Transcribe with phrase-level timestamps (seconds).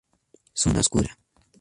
[0.61, 1.11] Zona oscura.